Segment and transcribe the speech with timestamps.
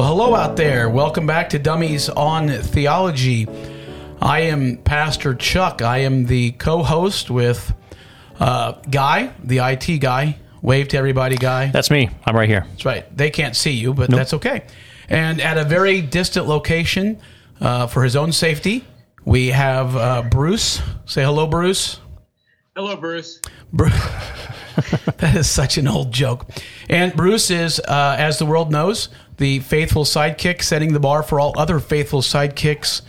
[0.00, 0.88] Well, hello out there.
[0.88, 3.46] Welcome back to Dummies on Theology.
[4.22, 5.82] I am Pastor Chuck.
[5.82, 7.74] I am the co host with
[8.38, 10.38] uh, Guy, the IT guy.
[10.62, 11.66] Wave to everybody, Guy.
[11.66, 12.08] That's me.
[12.24, 12.64] I'm right here.
[12.70, 13.14] That's right.
[13.14, 14.64] They can't see you, but that's okay.
[15.10, 17.20] And at a very distant location,
[17.60, 18.86] uh, for his own safety,
[19.26, 20.80] we have uh, Bruce.
[21.04, 22.00] Say hello, Bruce.
[22.74, 23.38] Hello, Bruce.
[23.70, 23.92] Bruce.
[25.18, 26.46] that is such an old joke.
[26.88, 29.10] And Bruce is, uh, as the world knows,
[29.40, 33.02] the faithful sidekick, setting the bar for all other faithful sidekicks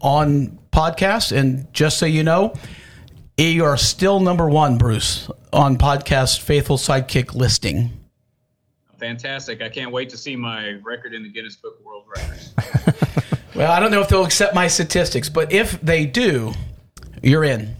[0.00, 1.36] on podcasts.
[1.36, 2.54] And just so you know,
[3.36, 7.90] you are still number one, Bruce, on podcast faithful sidekick listing.
[8.98, 9.62] Fantastic.
[9.62, 12.54] I can't wait to see my record in the Guinness Book of World Records.
[13.54, 16.52] Well, I don't know if they'll accept my statistics, but if they do,
[17.22, 17.76] you're in.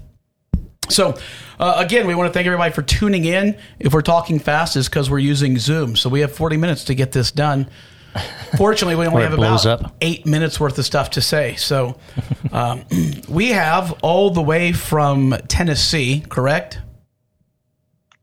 [0.89, 1.17] So,
[1.61, 3.57] uh, again, we want to thank everybody for tuning in.
[3.79, 5.95] If we're talking fast, is because we're using Zoom.
[5.95, 7.70] So we have 40 minutes to get this done.
[8.56, 9.97] Fortunately, we only have about up.
[10.00, 11.55] eight minutes worth of stuff to say.
[11.56, 11.98] So
[12.52, 12.84] um,
[13.28, 16.78] we have all the way from Tennessee, correct?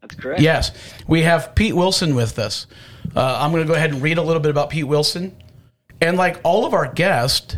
[0.02, 0.41] That's correct.
[0.41, 0.71] Yes.
[1.07, 2.67] We have Pete Wilson with us.
[3.16, 5.35] Uh, I'm going to go ahead and read a little bit about Pete Wilson.
[6.01, 7.57] And like all of our guests,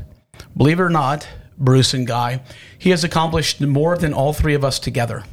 [0.55, 1.27] believe it or not,
[1.57, 2.41] Bruce and Guy,
[2.77, 5.23] he has accomplished more than all three of us together.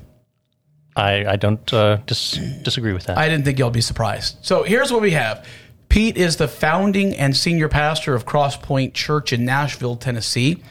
[0.97, 3.19] I, I don't uh, dis- disagree with that.
[3.19, 4.38] I didn't think you'll be surprised.
[4.41, 5.47] So here's what we have.
[5.89, 10.62] Pete is the founding and senior pastor of Cross Point Church in Nashville, Tennessee,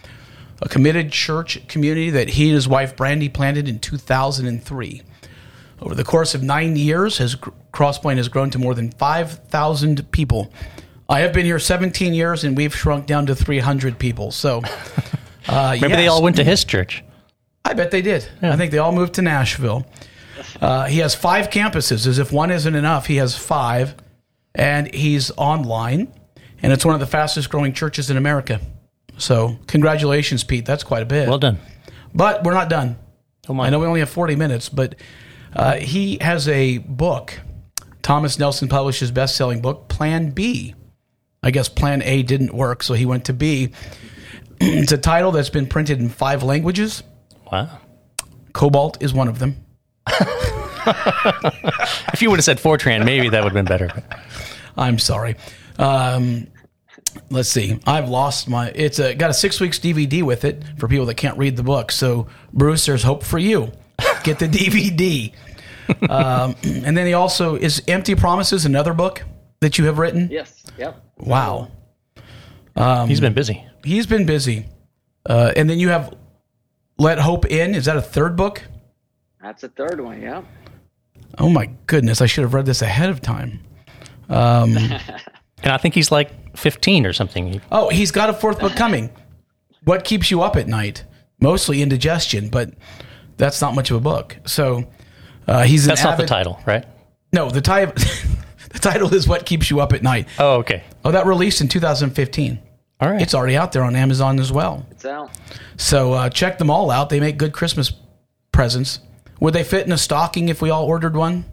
[0.61, 5.02] a committed church community that he and his wife Brandi planted in 2003.
[5.81, 7.35] Over the course of nine years, his
[7.72, 10.52] Cross Point has grown to more than 5,000 people.
[11.07, 14.31] I have been here 17 years, and we've shrunk down to 300 people.
[14.31, 14.61] So,
[15.47, 17.03] uh, Maybe they all went to his church.
[17.63, 18.27] I bet they did.
[18.41, 19.85] I think they all moved to Nashville.
[20.61, 22.07] Uh, he has five campuses.
[22.07, 23.95] As if one isn't enough, he has five,
[24.55, 26.11] and he's online,
[26.61, 28.59] and it's one of the fastest growing churches in America.
[29.17, 30.66] So, congratulations, Pete.
[30.66, 31.27] That's quite a bit.
[31.29, 31.59] Well done.
[32.13, 32.97] but we're not done.
[33.47, 33.67] Oh my.
[33.67, 34.95] I know we only have 40 minutes, but
[35.53, 37.39] uh, he has a book.
[38.01, 40.73] Thomas Nelson published his best selling book, Plan B.
[41.44, 43.69] I guess Plan A didn't work, so he went to B.
[44.61, 47.03] it's a title that's been printed in five languages.
[47.51, 47.79] Wow.
[48.53, 49.63] COBOL is one of them.
[52.13, 53.90] If you would have said Fortran, maybe that would have been better.
[54.78, 55.35] I'm sorry.
[55.78, 56.47] Um,
[57.29, 57.79] let's see.
[57.85, 58.69] I've lost my.
[58.73, 61.63] It's a, got a six weeks DVD with it for people that can't read the
[61.63, 61.91] book.
[61.91, 63.72] So Bruce, there's hope for you.
[64.24, 65.34] Get the DVD.
[66.09, 69.24] um, and then he also is Empty Promises, another book
[69.59, 70.29] that you have written.
[70.31, 70.63] Yes.
[70.78, 71.01] Yep.
[71.18, 71.72] Wow,
[73.07, 73.63] He's been busy.
[73.84, 74.66] he's been busy.
[75.25, 76.13] Uh, and then you have
[76.97, 77.74] Let Hope In.
[77.75, 78.62] Is that a third book?
[79.41, 80.22] That's a third one.
[80.22, 80.44] Yeah.
[81.38, 82.22] Oh my goodness!
[82.22, 83.59] I should have read this ahead of time.
[85.66, 87.59] And I think he's like 15 or something.
[87.72, 89.09] Oh, he's got a fourth book coming.
[89.84, 91.03] What keeps you up at night?
[91.41, 92.74] Mostly indigestion, but
[93.38, 94.38] that's not much of a book.
[94.46, 94.86] So
[95.47, 96.86] uh, he's an That's not the title, right?
[97.34, 97.94] No, the title.
[98.72, 100.84] the title is "What Keeps You Up at Night." Oh, okay.
[101.03, 102.59] Oh, that released in 2015.
[103.02, 103.22] All right.
[103.22, 104.86] It's already out there on Amazon as well.
[104.92, 105.31] It's out.
[105.78, 107.09] So uh, check them all out.
[107.09, 107.92] They make good Christmas
[108.52, 109.00] presents.
[109.40, 111.46] Would they fit in a stocking if we all ordered one?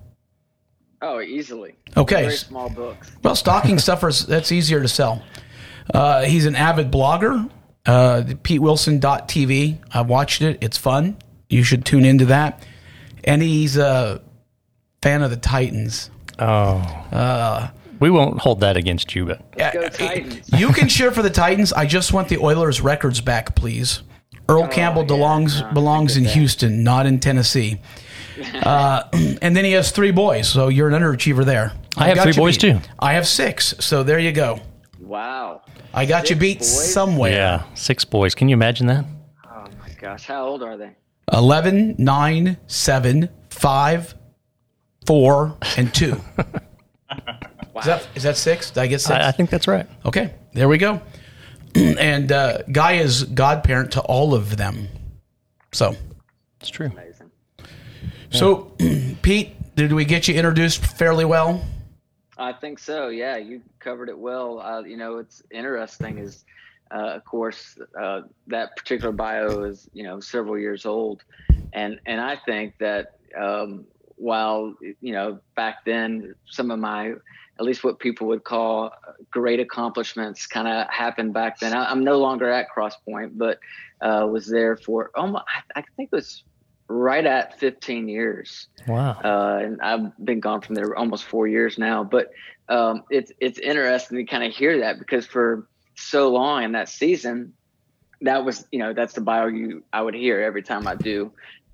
[1.00, 1.75] Oh, easily.
[1.97, 2.22] Okay.
[2.22, 3.10] Very small books.
[3.22, 5.22] Well, stocking stuffers, that's easier to sell.
[5.92, 7.50] Uh, he's an avid blogger,
[7.87, 9.78] uh, PeteWilson.tv.
[9.92, 10.59] I've watched it.
[10.60, 11.16] It's fun.
[11.48, 12.65] You should tune into that.
[13.25, 14.22] And he's a
[15.03, 16.10] fan of the Titans.
[16.38, 17.71] oh.
[17.98, 20.48] we won't hold that against you, but Go Titans.
[20.53, 21.72] You can cheer for the Titans.
[21.72, 24.03] I just want the Oilers records back, please.
[24.48, 26.34] Earl Campbell yeah, belongs no, belongs in that.
[26.34, 27.80] Houston, not in Tennessee.
[28.54, 29.04] Uh,
[29.42, 31.72] and then he has three boys, so you're an underachiever there.
[31.97, 32.72] I have got three you boys, beat.
[32.72, 32.80] too.
[32.98, 34.60] I have six, so there you go.
[35.00, 35.62] Wow.
[35.94, 36.92] I got you beat boys?
[36.92, 37.32] somewhere.
[37.32, 38.34] yeah, six boys.
[38.34, 39.04] Can you imagine that?
[39.47, 40.25] Oh my gosh.
[40.25, 40.97] How old are they?
[41.32, 44.14] 11, 9, 7, 5,
[45.06, 46.10] 4, and 2.
[46.39, 47.80] wow.
[47.80, 48.71] Is that, is that six?
[48.71, 49.10] Did I get six?
[49.12, 49.86] I, I think that's right.
[50.04, 51.00] okay, there we go.
[51.98, 54.89] and uh, Guy is godparent to all of them.
[55.72, 55.97] So,
[56.60, 56.86] It's true.
[56.86, 57.30] Amazing.
[58.30, 58.74] so
[59.22, 61.65] Pete, did we get you introduced fairly well?
[62.36, 63.09] I think so.
[63.09, 64.60] Yeah, you covered it well.
[64.60, 66.45] Uh, you know, it's interesting is,
[66.91, 71.22] uh, of course, uh, that particular bio is you know several years old,
[71.72, 73.84] and and I think that um,
[74.16, 77.15] while you know back then some of my
[77.59, 78.91] at least what people would call
[79.32, 81.74] great accomplishments kind of happened back then.
[81.74, 83.58] I, I'm no longer at Crosspoint, but
[84.00, 86.44] uh, was there for almost I, I think it was
[86.88, 89.18] right at 15 years Wow.
[89.24, 92.04] uh, and I've been gone from there almost four years now.
[92.04, 92.28] But
[92.68, 96.88] um, it's it's interesting to kind of hear that because for so long in that
[96.88, 97.54] season,
[98.20, 101.32] that was you know that's the bio you I would hear every time I do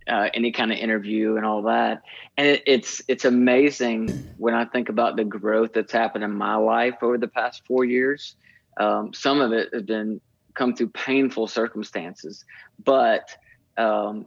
[0.08, 2.02] uh, any kind of interview and all that.
[2.36, 6.56] And it, it's it's amazing when I think about the growth that's happened in my
[6.56, 8.36] life over the past four years.
[8.78, 10.20] Um, some of it has been
[10.54, 12.44] come through painful circumstances,
[12.84, 13.28] but
[13.76, 14.26] um,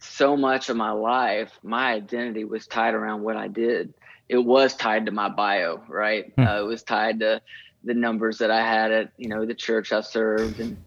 [0.00, 3.94] so much of my life, my identity was tied around what I did.
[4.28, 6.32] It was tied to my bio, right?
[6.36, 6.46] Hmm.
[6.46, 7.42] Uh, it was tied to
[7.84, 10.78] the numbers that I had at you know the church I served and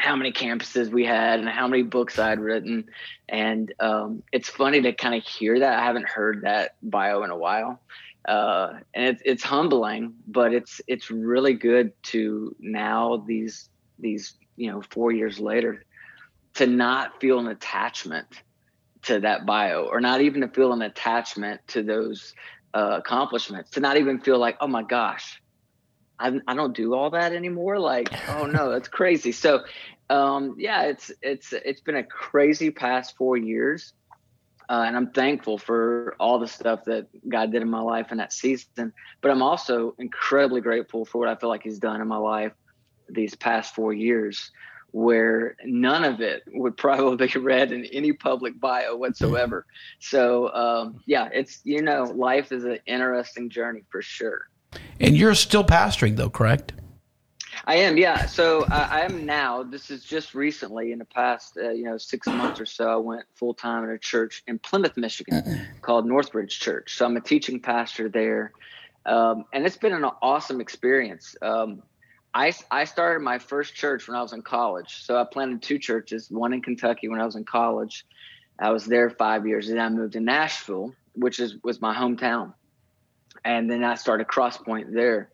[0.00, 2.86] how many campuses we had and how many books I'd written.
[3.28, 5.78] And um, it's funny to kind of hear that.
[5.78, 7.80] I haven't heard that bio in a while.
[8.26, 13.68] Uh, and it's, it's humbling, but it's, it's really good to now these,
[13.98, 15.84] these, you know, four years later
[16.54, 18.26] to not feel an attachment
[19.02, 22.34] to that bio or not even to feel an attachment to those
[22.74, 25.40] uh, accomplishments, to not even feel like, oh my gosh,
[26.20, 27.78] I, I don't do all that anymore.
[27.78, 29.32] Like, oh no, that's crazy.
[29.32, 29.64] So,
[30.10, 33.94] um, yeah, it's it's it's been a crazy past four years,
[34.68, 38.18] uh, and I'm thankful for all the stuff that God did in my life in
[38.18, 38.92] that season.
[39.22, 42.52] But I'm also incredibly grateful for what I feel like He's done in my life
[43.08, 44.50] these past four years,
[44.90, 49.64] where none of it would probably be read in any public bio whatsoever.
[50.00, 54.42] So, um, yeah, it's you know, life is an interesting journey for sure.
[55.00, 56.74] And you're still pastoring, though, correct?
[57.64, 58.26] I am, yeah.
[58.26, 59.62] So uh, I am now.
[59.62, 62.90] This is just recently, in the past, uh, you know, six months or so.
[62.90, 66.96] I went full time in a church in Plymouth, Michigan, called NorthRidge Church.
[66.96, 68.52] So I'm a teaching pastor there,
[69.06, 71.36] um, and it's been an awesome experience.
[71.42, 71.82] Um,
[72.32, 75.02] I I started my first church when I was in college.
[75.02, 78.06] So I planted two churches, one in Kentucky when I was in college.
[78.58, 82.54] I was there five years, and I moved to Nashville, which is was my hometown
[83.44, 85.30] and then I started Crosspoint there.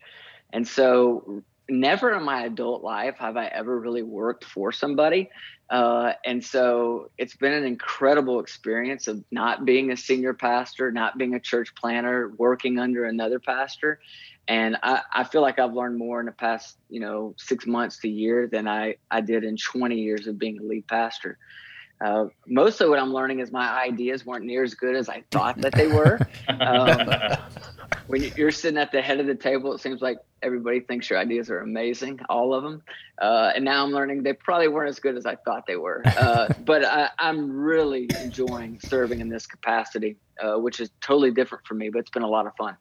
[0.52, 5.30] And so, never in my adult life have I ever really worked for somebody.
[5.68, 11.18] Uh, and so, it's been an incredible experience of not being a senior pastor, not
[11.18, 14.00] being a church planner, working under another pastor.
[14.48, 17.98] And I, I feel like I've learned more in the past, you know, six months
[18.00, 21.38] to year than I, I did in 20 years of being a lead pastor.
[22.00, 25.24] Uh, most of what I'm learning is my ideas weren't near as good as I
[25.30, 26.18] thought that they were.
[26.48, 27.10] Um,
[28.06, 31.18] when you're sitting at the head of the table, it seems like everybody thinks your
[31.18, 32.82] ideas are amazing, all of them.
[33.20, 36.02] Uh, and now I'm learning they probably weren't as good as I thought they were.
[36.16, 41.66] Uh, but I, am really enjoying serving in this capacity, uh, which is totally different
[41.66, 42.76] for me, but it's been a lot of fun.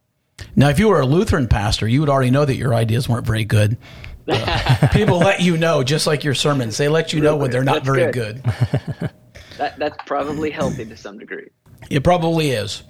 [0.56, 3.26] Now, if you were a Lutheran pastor, you would already know that your ideas weren't
[3.26, 3.78] very good.
[4.94, 6.78] People let you know, just like your sermons.
[6.78, 8.42] They let you know when they're not that's very good.
[8.42, 9.12] good.
[9.58, 11.50] that, that's probably healthy to some degree.
[11.90, 12.84] It probably is.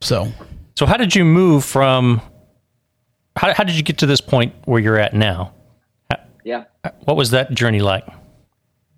[0.00, 0.32] So
[0.76, 2.20] so how did you move from?
[3.36, 5.52] How, how did you get to this point where you're at now?
[6.44, 6.64] Yeah.
[7.04, 8.06] What was that journey like?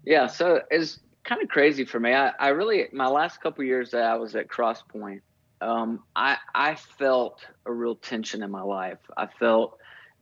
[0.05, 2.13] Yeah, so it's kind of crazy for me.
[2.13, 5.23] I, I really my last couple years that I was at Crosspoint,
[5.63, 8.99] um, I I felt a real tension in my life.
[9.17, 9.79] I felt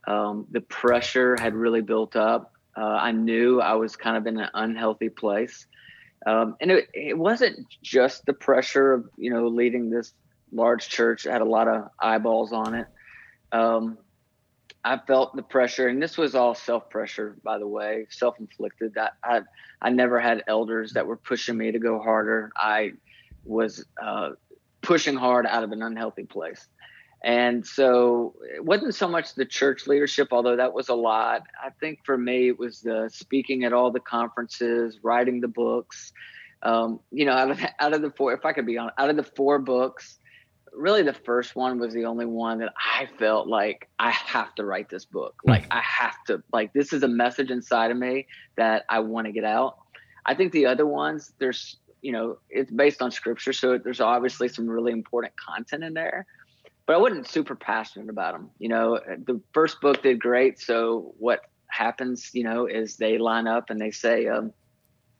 [0.07, 2.53] um, the pressure had really built up.
[2.77, 5.67] Uh, I knew I was kind of in an unhealthy place.
[6.27, 10.13] Um, and it, it wasn't just the pressure of you know leading this
[10.57, 12.87] large church, had a lot of eyeballs on it.
[13.53, 13.99] Um,
[14.87, 18.95] I felt the pressure, and this was all self pressure, by the way, self inflicted.
[18.95, 19.41] That I
[19.83, 22.53] I never had elders that were pushing me to go harder.
[22.57, 22.93] I
[23.45, 24.31] was uh,
[24.83, 26.69] pushing hard out of an unhealthy place,
[27.25, 31.43] and so it wasn't so much the church leadership, although that was a lot.
[31.61, 36.13] I think for me, it was the speaking at all the conferences, writing the books.
[36.63, 39.11] Um, you know, out of out of the four, if I could be on, out
[39.11, 40.21] of the four books
[40.77, 44.65] really the first one was the only one that I felt like I have to
[44.65, 45.35] write this book.
[45.45, 45.51] Hmm.
[45.51, 49.27] Like I have to like this is a message inside of me that I want
[49.27, 49.79] to get out.
[50.25, 54.49] I think the other ones there's you know it's based on scripture so there's obviously
[54.49, 56.27] some really important content in there
[56.87, 58.51] but I wasn't super passionate about them.
[58.59, 60.61] You know, the first book did great.
[60.61, 64.53] So what happens, you know, is they line up and they say, um,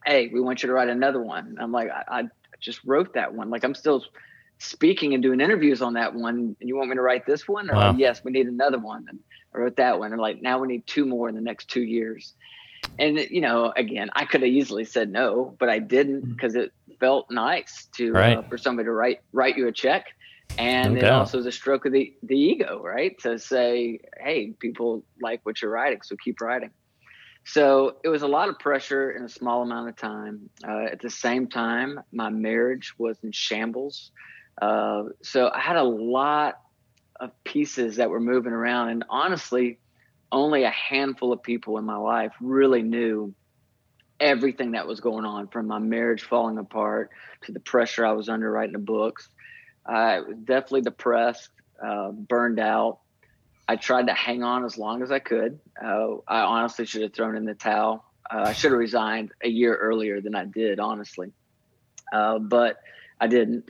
[0.05, 2.23] "Hey, we want you to write another one." I'm like, I, I,
[2.59, 3.51] just wrote that one.
[3.51, 4.03] Like I'm still
[4.59, 7.69] speaking and doing interviews on that one and you want me to write this one
[7.69, 7.95] or wow.
[7.97, 9.19] yes we need another one and
[9.53, 11.83] i wrote that one and like now we need two more in the next two
[11.83, 12.33] years
[12.97, 16.63] and you know again i could have easily said no but i didn't because mm-hmm.
[16.63, 18.37] it felt nice to uh, right.
[18.37, 20.07] uh, for somebody to write write you a check
[20.57, 21.19] and no it doubt.
[21.19, 25.61] also is a stroke of the the ego right to say hey people like what
[25.61, 26.71] you're writing so keep writing
[27.47, 31.01] so it was a lot of pressure in a small amount of time uh, at
[31.01, 34.11] the same time my marriage was in shambles
[34.61, 36.59] uh, so I had a lot
[37.19, 38.89] of pieces that were moving around.
[38.89, 39.79] And honestly,
[40.31, 43.33] only a handful of people in my life really knew
[44.19, 47.11] everything that was going on from my marriage falling apart
[47.43, 49.29] to the pressure I was under writing the books.
[49.85, 51.49] I was definitely depressed,
[51.83, 52.99] uh, burned out.
[53.67, 55.59] I tried to hang on as long as I could.
[55.81, 58.05] Uh, I honestly should have thrown in the towel.
[58.29, 61.31] Uh, I should have resigned a year earlier than I did, honestly.
[62.13, 62.77] Uh, but
[63.19, 63.69] I didn't.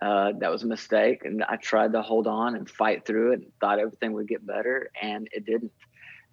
[0.00, 1.24] Uh, that was a mistake.
[1.24, 4.46] And I tried to hold on and fight through it and thought everything would get
[4.46, 5.72] better, and it didn't.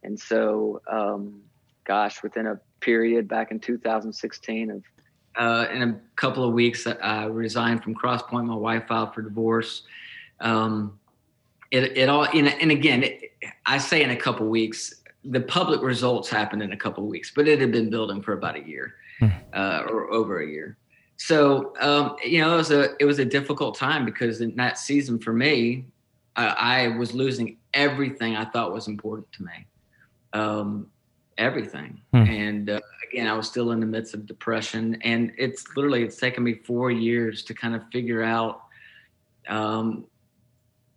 [0.03, 1.41] And so, um,
[1.83, 4.83] gosh, within a period back in 2016 of
[5.35, 8.45] uh, in a couple of weeks, I resigned from Crosspoint.
[8.45, 9.83] My wife filed for divorce.
[10.41, 10.98] Um,
[11.71, 13.33] it, it all, and, and again, it,
[13.65, 17.09] I say in a couple of weeks, the public results happened in a couple of
[17.09, 19.27] weeks, but it had been building for about a year hmm.
[19.53, 20.77] uh, or over a year.
[21.17, 24.77] So, um, you know, it was a, it was a difficult time because in that
[24.77, 25.85] season for me,
[26.38, 29.67] uh, I was losing everything I thought was important to me.
[30.31, 30.88] Um,
[31.39, 32.01] everything.
[32.13, 32.23] Hmm.
[32.23, 32.79] And uh,
[33.11, 36.55] again, I was still in the midst of depression, and it's literally it's taken me
[36.65, 38.63] four years to kind of figure out
[39.47, 40.05] um,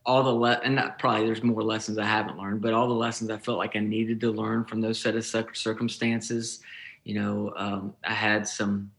[0.05, 2.95] all the le- and not, probably there's more lessons I haven't learned, but all the
[2.95, 6.61] lessons I felt like I needed to learn from those set of circumstances.
[7.05, 8.91] You know, um, I had some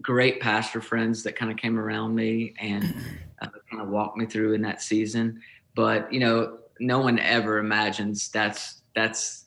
[0.00, 2.94] great pastor friends that kind of came around me and
[3.42, 5.40] uh, kind of walked me through in that season.
[5.74, 9.44] But you know, no one ever imagines that's that's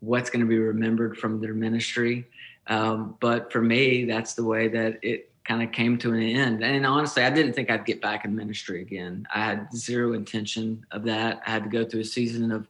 [0.00, 2.26] what's going to be remembered from their ministry.
[2.66, 6.62] Um, but for me, that's the way that it kind of came to an end.
[6.62, 9.26] And honestly, I didn't think I'd get back in ministry again.
[9.34, 11.42] I had zero intention of that.
[11.44, 12.68] I had to go through a season of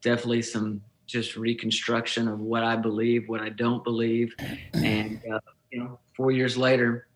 [0.00, 4.34] definitely some just reconstruction of what I believe, what I don't believe.
[4.72, 5.38] And, uh,
[5.70, 7.08] you know, four years later,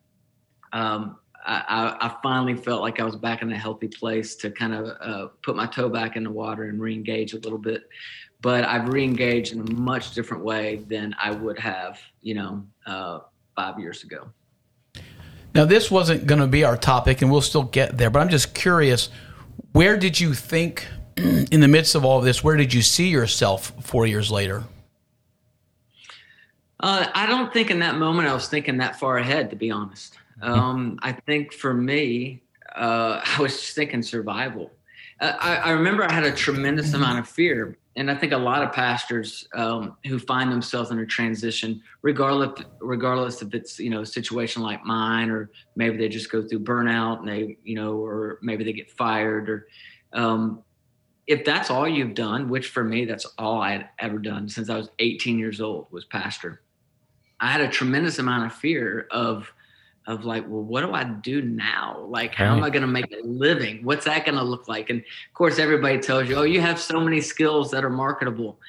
[0.73, 4.75] um, I, I, finally felt like I was back in a healthy place to kind
[4.75, 7.89] of uh, put my toe back in the water and re-engage a little bit
[8.41, 13.19] but I've re-engaged in a much different way than I would have, you know, uh,
[13.53, 14.29] five years ago.
[15.53, 18.09] Now, this wasn't going to be our topic, and we'll still get there.
[18.09, 19.09] But I'm just curious,
[19.71, 20.87] where did you think,
[21.17, 24.63] in the midst of all of this, where did you see yourself four years later?
[26.79, 29.69] Uh, I don't think in that moment I was thinking that far ahead, to be
[29.71, 30.17] honest.
[30.41, 30.53] Mm-hmm.
[30.53, 32.41] Um, I think for me,
[32.75, 34.71] uh, I was just thinking survival.
[35.19, 38.37] Uh, I, I, remember I had a tremendous amount of fear and I think a
[38.37, 43.89] lot of pastors um, who find themselves in a transition, regardless regardless if it's you
[43.89, 47.75] know a situation like mine, or maybe they just go through burnout and they you
[47.75, 49.67] know, or maybe they get fired, or
[50.13, 50.63] um,
[51.27, 54.69] if that's all you've done, which for me that's all I had ever done since
[54.69, 56.61] I was 18 years old was pastor.
[57.39, 59.51] I had a tremendous amount of fear of
[60.09, 62.03] of like, well, what do I do now?
[62.09, 63.83] Like, how am I going to make a living?
[63.83, 64.89] What's that going to look like?
[64.89, 68.59] And of course, everybody tells you, oh, you have so many skills that are marketable.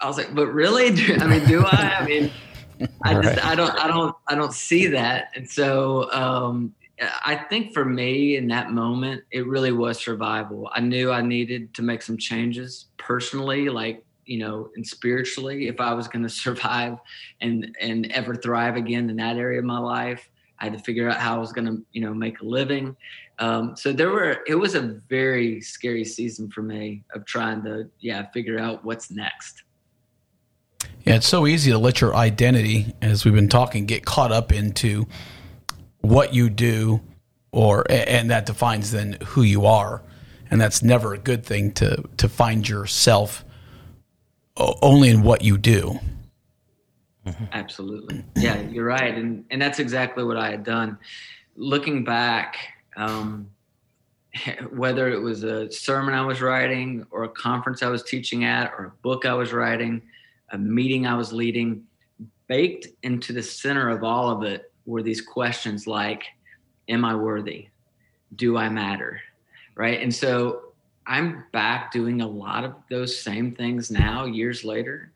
[0.00, 0.90] I was like, but really?
[0.94, 1.96] Do, I mean, do I?
[2.00, 2.30] I mean,
[3.04, 3.44] I just, right.
[3.44, 5.28] I don't, I don't, I don't see that.
[5.36, 6.74] And so, um,
[7.22, 10.70] I think for me in that moment, it really was survival.
[10.72, 15.80] I knew I needed to make some changes personally, like you know, and spiritually, if
[15.80, 16.98] I was going to survive
[17.42, 20.30] and and ever thrive again in that area of my life.
[20.62, 22.96] I had to figure out how I was going to, you know, make a living.
[23.40, 27.90] Um, so there were, it was a very scary season for me of trying to,
[27.98, 29.64] yeah, figure out what's next.
[31.04, 34.52] Yeah, it's so easy to let your identity, as we've been talking, get caught up
[34.52, 35.08] into
[36.00, 37.00] what you do,
[37.50, 40.02] or and that defines then who you are,
[40.48, 43.44] and that's never a good thing to to find yourself
[44.56, 45.98] only in what you do.
[47.26, 47.44] Mm-hmm.
[47.52, 48.24] Absolutely.
[48.36, 49.14] Yeah, you're right.
[49.14, 50.98] And, and that's exactly what I had done.
[51.56, 52.56] Looking back,
[52.96, 53.48] um,
[54.70, 58.72] whether it was a sermon I was writing or a conference I was teaching at
[58.78, 60.02] or a book I was writing,
[60.50, 61.84] a meeting I was leading,
[62.48, 66.24] baked into the center of all of it were these questions like,
[66.88, 67.68] Am I worthy?
[68.34, 69.20] Do I matter?
[69.76, 70.02] Right.
[70.02, 70.72] And so
[71.06, 75.12] I'm back doing a lot of those same things now, years later,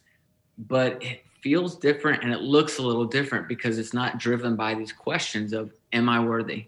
[0.57, 1.03] but
[1.43, 5.53] feels different and it looks a little different because it's not driven by these questions
[5.53, 6.67] of am i worthy?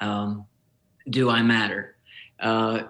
[0.00, 0.46] Um,
[1.10, 1.96] do i matter?
[2.40, 2.84] Uh,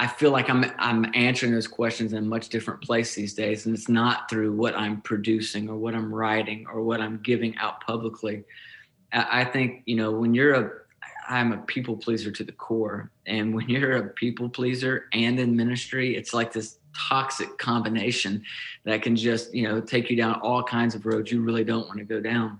[0.00, 3.66] i feel like i'm i'm answering those questions in a much different place these days
[3.66, 7.56] and it's not through what i'm producing or what i'm writing or what i'm giving
[7.58, 8.42] out publicly.
[9.12, 10.70] I, I think you know when you're a
[11.28, 15.54] i'm a people pleaser to the core and when you're a people pleaser and in
[15.54, 18.42] ministry it's like this toxic combination
[18.84, 21.86] that can just you know take you down all kinds of roads you really don't
[21.86, 22.58] want to go down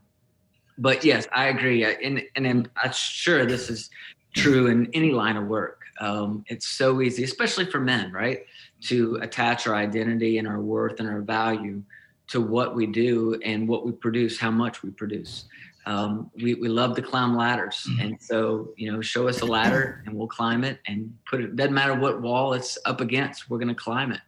[0.78, 3.90] but yes i agree and and i'm, sure this is
[4.34, 8.46] true in any line of work Um, it's so easy, especially for men, right,
[8.88, 11.82] to attach our identity and our worth and our value
[12.28, 15.44] to what we do and what we produce, how much we produce.
[15.87, 17.87] Um, we, we love to climb ladders.
[17.88, 18.00] Mm-hmm.
[18.00, 21.56] And so, you know, show us a ladder and we'll climb it and put it,
[21.56, 24.20] doesn't matter what wall it's up against, we're going to climb it.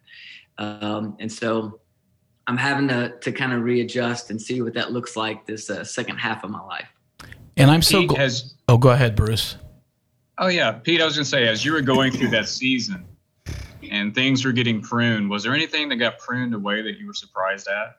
[0.59, 1.81] Um, and so
[2.47, 5.85] I'm having to, to kind of readjust and see what that looks like this uh,
[5.85, 6.89] second half of my life.
[7.57, 9.57] And I'm so, go- has, oh, go ahead, Bruce.
[10.39, 10.73] Oh yeah.
[10.73, 13.05] Pete, I was going to say, as you were going through that season
[13.91, 17.15] and things were getting pruned, was there anything that got pruned away that you were
[17.15, 17.99] surprised at?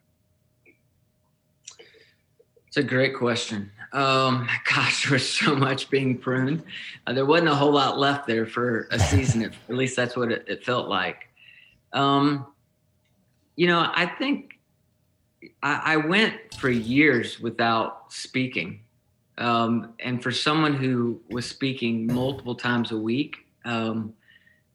[2.73, 3.71] It's a great question.
[3.91, 6.63] Um, gosh, there was so much being pruned.
[7.05, 9.43] Uh, there wasn't a whole lot left there for a season.
[9.43, 11.29] at least that's what it, it felt like.
[11.91, 12.47] Um,
[13.55, 14.59] you know, I think
[15.61, 18.79] I, I, went for years without speaking.
[19.37, 24.15] Um, and for someone who was speaking multiple times a week, um,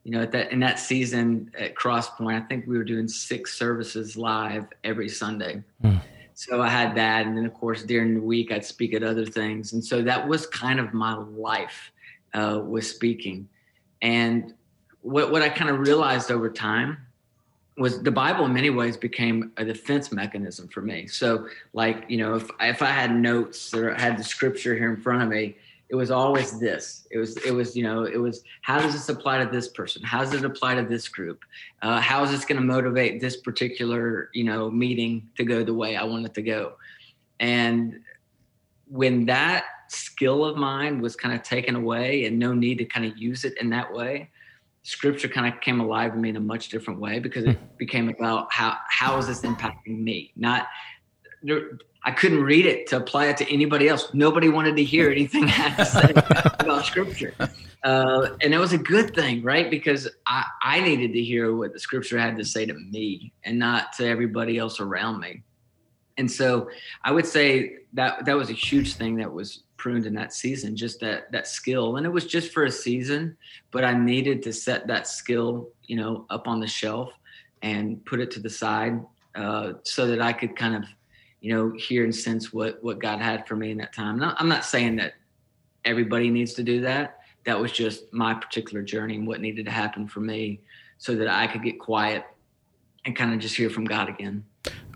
[0.04, 3.58] you know, at that in that season at Crosspoint, I think we were doing six
[3.58, 5.64] services live every Sunday.
[5.82, 6.00] Mm.
[6.38, 9.26] So I had that, and then of course during the week I'd speak at other
[9.26, 11.90] things, and so that was kind of my life
[12.32, 13.48] uh, with speaking.
[14.02, 14.54] And
[15.02, 16.98] what what I kind of realized over time
[17.76, 21.08] was the Bible in many ways became a defense mechanism for me.
[21.08, 24.94] So, like you know, if if I had notes or I had the scripture here
[24.94, 25.56] in front of me,
[25.90, 27.06] it was always this.
[27.10, 30.02] It was it was you know it was how does this apply to this person?
[30.02, 31.40] How does it apply to this group?
[31.82, 35.74] Uh, how is this going to motivate this particular you know meeting to go the
[35.74, 36.74] way I want it to go?
[37.40, 38.00] And
[38.86, 43.06] when that skill of mine was kind of taken away and no need to kind
[43.06, 44.30] of use it in that way
[44.82, 47.64] scripture kind of came alive to me in a much different way because it hmm.
[47.76, 50.66] became about how how is this impacting me not
[52.04, 54.12] I couldn't read it to apply it to anybody else.
[54.14, 56.10] Nobody wanted to hear anything I had to say
[56.60, 57.34] about scripture.
[57.84, 59.70] Uh, and it was a good thing, right?
[59.70, 63.58] Because I, I needed to hear what the scripture had to say to me and
[63.58, 65.42] not to everybody else around me.
[66.16, 66.68] And so
[67.04, 70.76] I would say that that was a huge thing that was pruned in that season,
[70.76, 71.96] just that that skill.
[71.96, 73.36] And it was just for a season,
[73.70, 77.12] but I needed to set that skill, you know, up on the shelf
[77.62, 79.00] and put it to the side
[79.36, 80.84] uh, so that I could kind of,
[81.40, 84.18] you know, hear and sense what what God had for me in that time.
[84.18, 85.14] Now, I'm not saying that
[85.84, 87.20] everybody needs to do that.
[87.44, 90.60] That was just my particular journey and what needed to happen for me
[90.98, 92.24] so that I could get quiet
[93.04, 94.44] and kind of just hear from God again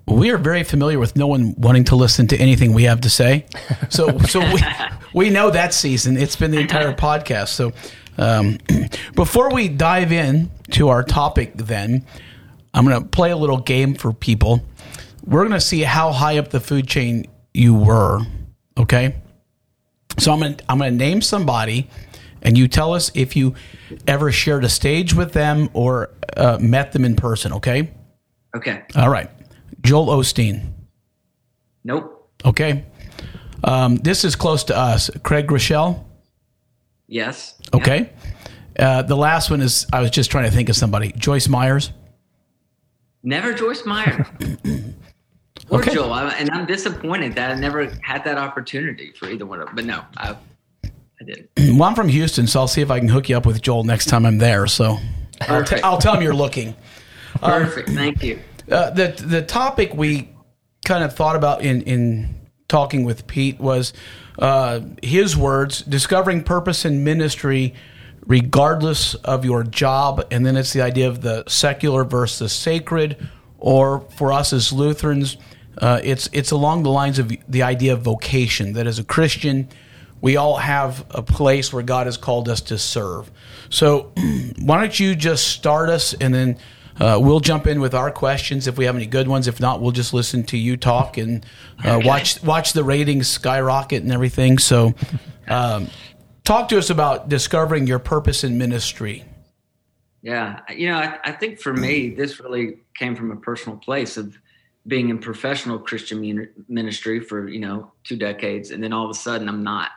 [0.06, 3.10] we are very familiar with no one wanting to listen to anything we have to
[3.10, 3.46] say.
[3.88, 4.60] So, so we,
[5.14, 6.16] we know that season.
[6.16, 7.48] It's been the entire podcast.
[7.48, 7.72] So,
[8.18, 8.58] um,
[9.14, 12.04] before we dive in to our topic, then
[12.74, 14.62] I'm going to play a little game for people.
[15.24, 18.20] We're going to see how high up the food chain you were.
[18.76, 19.14] Okay.
[20.18, 21.88] So I'm going to, I'm going to name somebody
[22.42, 23.54] and you tell us if you
[24.06, 27.52] ever shared a stage with them or uh, met them in person.
[27.54, 27.90] Okay.
[28.54, 28.82] Okay.
[28.96, 29.30] All right.
[29.80, 30.72] Joel Osteen.
[31.84, 32.30] Nope.
[32.44, 32.84] Okay.
[33.64, 35.10] Um, this is close to us.
[35.22, 36.04] Craig Groeschel.
[37.06, 37.54] Yes.
[37.72, 38.10] Okay.
[38.78, 38.98] Yeah.
[38.98, 41.12] Uh, the last one is I was just trying to think of somebody.
[41.12, 41.92] Joyce Myers.
[43.22, 44.26] Never Joyce Meyer.
[45.72, 45.94] or okay.
[45.94, 46.12] Joel.
[46.12, 49.74] I, and I'm disappointed that I never had that opportunity for either one of them.
[49.74, 50.36] But no, I,
[50.84, 51.48] I didn't.
[51.78, 53.84] Well, I'm from Houston, so I'll see if I can hook you up with Joel
[53.84, 54.66] next time I'm there.
[54.66, 54.98] So
[55.40, 56.76] I'll, t- I'll tell him you're looking.
[57.40, 57.88] Perfect.
[57.88, 58.38] Um, Thank you.
[58.70, 60.28] Uh, the the topic we
[60.84, 62.34] kind of thought about in in
[62.68, 63.94] talking with Pete was
[64.38, 67.74] uh, his words: discovering purpose in ministry,
[68.26, 73.16] regardless of your job, and then it's the idea of the secular versus sacred,
[73.58, 75.38] or for us as Lutherans,
[75.78, 78.74] uh, it's it's along the lines of the idea of vocation.
[78.74, 79.68] That as a Christian,
[80.20, 83.30] we all have a place where God has called us to serve.
[83.70, 84.12] So,
[84.58, 86.58] why don't you just start us, and then
[87.00, 89.48] uh, we'll jump in with our questions if we have any good ones.
[89.48, 91.44] If not, we'll just listen to you talk and
[91.84, 92.06] uh, okay.
[92.06, 94.58] watch watch the ratings skyrocket and everything.
[94.58, 94.94] So,
[95.48, 95.88] um,
[96.44, 99.24] talk to us about discovering your purpose in ministry.
[100.22, 104.16] Yeah, you know, I, I, think for me, this really came from a personal place
[104.16, 104.38] of
[104.86, 109.14] being in professional Christian ministry for you know two decades, and then all of a
[109.14, 109.90] sudden I'm not.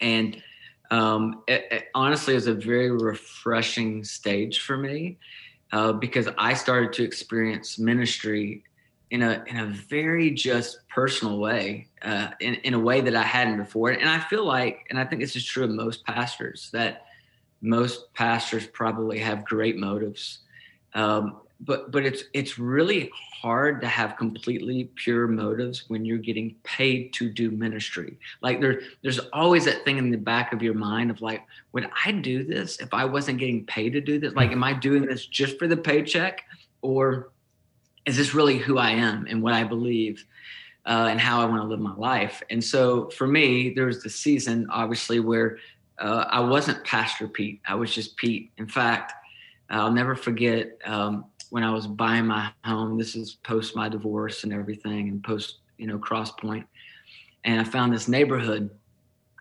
[0.00, 0.42] And
[0.90, 5.18] um, it, it, honestly, it was a very refreshing stage for me
[5.72, 8.62] uh, because I started to experience ministry
[9.10, 13.22] in a in a very just personal way, uh, in in a way that I
[13.22, 13.90] hadn't before.
[13.90, 17.06] And I feel like, and I think this is true of most pastors, that
[17.62, 20.40] most pastors probably have great motives.
[20.94, 26.54] Um, but but it's it's really hard to have completely pure motives when you're getting
[26.64, 28.18] paid to do ministry.
[28.42, 31.42] Like there there's always that thing in the back of your mind of like,
[31.72, 34.34] would I do this if I wasn't getting paid to do this?
[34.34, 36.42] Like, am I doing this just for the paycheck,
[36.82, 37.30] or
[38.04, 40.24] is this really who I am and what I believe?
[40.84, 42.44] Uh, and how I want to live my life.
[42.48, 45.58] And so for me, there was the season, obviously, where
[45.98, 47.60] uh, I wasn't Pastor Pete.
[47.66, 48.52] I was just Pete.
[48.56, 49.12] In fact,
[49.68, 52.98] I'll never forget um, when I was buying my home.
[52.98, 56.66] This is post my divorce and everything, and post you know Cross Point,
[57.44, 58.70] and I found this neighborhood.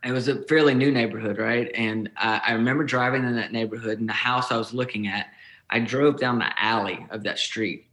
[0.04, 1.72] It was a fairly new neighborhood, right?
[1.74, 5.28] And I, I remember driving in that neighborhood, and the house I was looking at,
[5.70, 7.88] I drove down the alley of that street,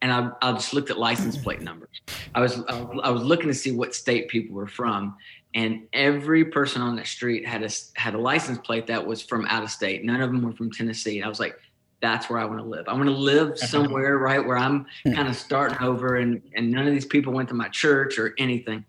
[0.00, 2.00] and I, I just looked at license plate numbers.
[2.34, 5.16] I was I was looking to see what state people were from,
[5.56, 9.46] and every person on that street had a had a license plate that was from
[9.46, 10.04] out of state.
[10.04, 11.16] None of them were from Tennessee.
[11.16, 11.58] And I was like,
[12.06, 12.84] that's where I want to live.
[12.88, 15.12] I want to live somewhere right where I'm hmm.
[15.12, 18.34] kind of starting over, and and none of these people went to my church or
[18.38, 18.84] anything.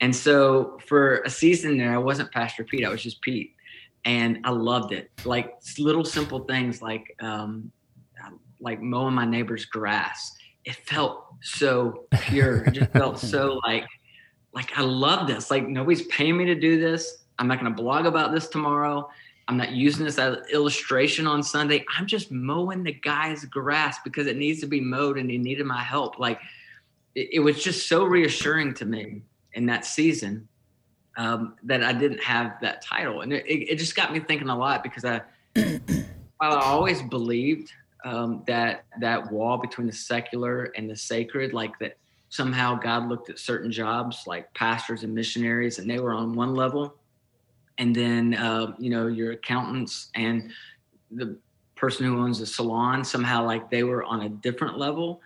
[0.00, 2.84] And so for a season there, I wasn't Pastor Pete.
[2.84, 3.54] I was just Pete,
[4.04, 5.10] and I loved it.
[5.24, 7.70] Like little simple things like um,
[8.60, 10.32] like mowing my neighbor's grass.
[10.64, 12.64] It felt so pure.
[12.64, 13.86] It just felt so like
[14.54, 15.50] like I love this.
[15.50, 17.24] Like nobody's paying me to do this.
[17.38, 19.08] I'm not going to blog about this tomorrow.
[19.48, 21.84] I'm not using this as illustration on Sunday.
[21.96, 25.66] I'm just mowing the guy's grass because it needs to be mowed and he needed
[25.66, 26.18] my help.
[26.18, 26.40] Like
[27.14, 30.48] it, it was just so reassuring to me in that season
[31.16, 33.22] um, that I didn't have that title.
[33.22, 35.22] And it, it, just got me thinking a lot because I,
[35.54, 37.72] while I always believed
[38.04, 41.96] um, that that wall between the secular and the sacred, like that
[42.28, 46.54] somehow God looked at certain jobs like pastors and missionaries, and they were on one
[46.54, 46.94] level,
[47.78, 50.50] and then uh, you know your accountants and
[51.10, 51.36] the
[51.74, 55.20] person who owns the salon somehow like they were on a different level.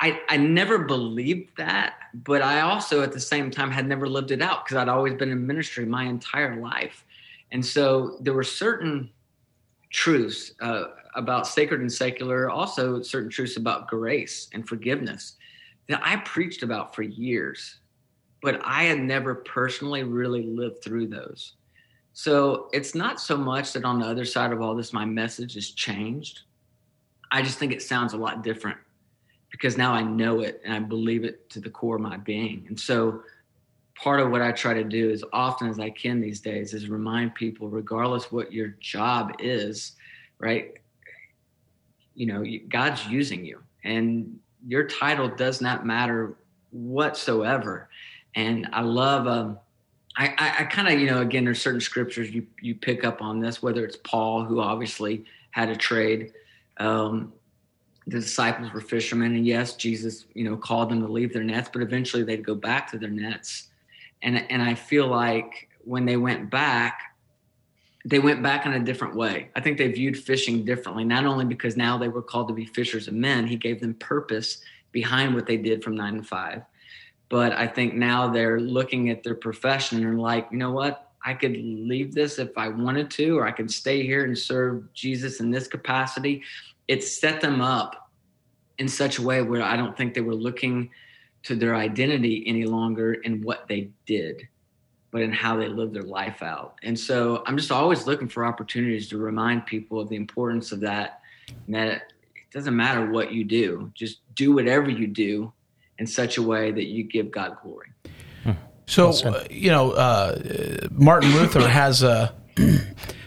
[0.00, 4.32] I, I, never believed that, but I also at the same time had never lived
[4.32, 7.04] it out because I'd always been in ministry my entire life,
[7.52, 9.08] and so there were certain
[9.90, 15.36] truths uh, about sacred and secular, also certain truths about grace and forgiveness
[15.88, 17.76] that I preached about for years,
[18.44, 21.54] but I had never personally really lived through those.
[22.12, 25.54] So it's not so much that on the other side of all this, my message
[25.54, 26.42] has changed.
[27.32, 28.76] I just think it sounds a lot different
[29.50, 32.66] because now I know it and I believe it to the core of my being.
[32.68, 33.22] And so
[33.94, 36.90] part of what I try to do as often as I can these days is
[36.90, 39.92] remind people, regardless what your job is,
[40.38, 40.74] right?
[42.14, 46.36] You know, God's using you and your title does not matter
[46.72, 47.88] whatsoever.
[48.34, 49.58] And I love, um,
[50.16, 53.22] I, I, I kind of, you know, again, there's certain scriptures you, you pick up
[53.22, 56.32] on this, whether it's Paul, who obviously had a trade.
[56.78, 57.32] Um,
[58.06, 61.70] the disciples were fishermen, and yes, Jesus, you know, called them to leave their nets,
[61.72, 63.68] but eventually they'd go back to their nets.
[64.22, 67.00] And, and I feel like when they went back,
[68.04, 69.48] they went back in a different way.
[69.56, 72.66] I think they viewed fishing differently, not only because now they were called to be
[72.66, 74.58] fishers of men, he gave them purpose
[74.92, 76.62] behind what they did from nine to five.
[77.28, 81.10] But I think now they're looking at their profession and like, you know what?
[81.24, 84.92] I could leave this if I wanted to, or I could stay here and serve
[84.92, 86.42] Jesus in this capacity.
[86.86, 88.10] It set them up
[88.78, 90.90] in such a way where I don't think they were looking
[91.44, 94.48] to their identity any longer in what they did
[95.14, 96.74] but in how they lived their life out.
[96.82, 100.80] And so I'm just always looking for opportunities to remind people of the importance of
[100.80, 101.20] that.
[101.66, 102.02] And that it
[102.52, 105.52] doesn't matter what you do, just do whatever you do
[105.98, 107.88] in such a way that you give God glory.
[108.86, 110.38] So uh, you know, uh,
[110.90, 112.34] Martin Luther has a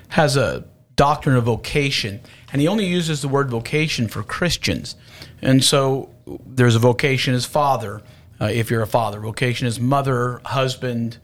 [0.10, 2.20] has a doctrine of vocation,
[2.52, 4.96] and he only uses the word vocation for Christians.
[5.42, 6.10] And so
[6.46, 8.02] there's a vocation as father,
[8.40, 9.20] uh, if you're a father.
[9.20, 11.18] Vocation as mother, husband,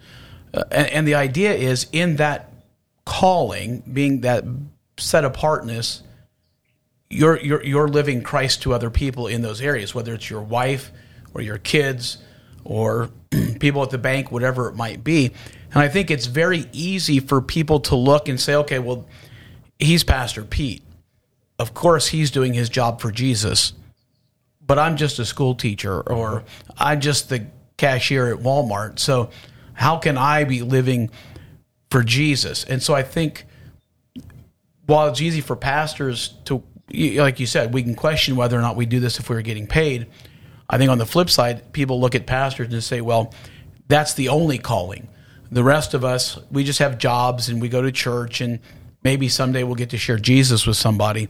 [0.53, 2.51] uh, and, and the idea is in that
[3.05, 4.43] calling, being that
[4.97, 6.03] set apartness,
[7.09, 10.91] you're, you're, you're living Christ to other people in those areas, whether it's your wife
[11.33, 12.17] or your kids
[12.63, 13.09] or
[13.59, 15.31] people at the bank, whatever it might be.
[15.71, 19.07] And I think it's very easy for people to look and say, okay, well,
[19.79, 20.83] he's Pastor Pete.
[21.59, 23.73] Of course, he's doing his job for Jesus,
[24.65, 26.43] but I'm just a school teacher or
[26.77, 28.99] I'm just the cashier at Walmart.
[28.99, 29.29] So
[29.73, 31.09] how can I be living
[31.89, 32.63] for Jesus?
[32.63, 33.45] And so I think
[34.85, 38.75] while it's easy for pastors to, like you said, we can question whether or not
[38.75, 40.07] we do this if we were getting paid.
[40.69, 43.33] I think on the flip side, people look at pastors and say, well,
[43.87, 45.07] that's the only calling.
[45.51, 48.59] The rest of us, we just have jobs and we go to church and
[49.03, 51.29] maybe someday we'll get to share Jesus with somebody.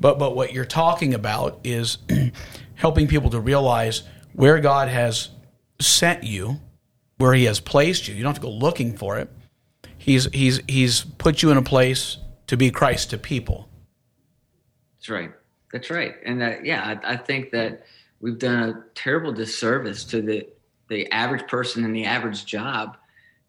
[0.00, 1.98] But but what you're talking about is
[2.74, 4.02] helping people to realize
[4.32, 5.28] where God has
[5.78, 6.60] sent you,
[7.18, 8.14] where He has placed you.
[8.14, 9.28] You don't have to go looking for it.
[9.98, 13.68] He's he's he's put you in a place to be Christ to people.
[14.96, 15.32] That's right.
[15.72, 16.14] That's right.
[16.24, 17.84] And that, yeah, I, I think that
[18.20, 20.46] we've done a terrible disservice to the
[20.88, 22.96] the average person in the average job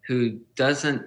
[0.08, 1.04] who doesn't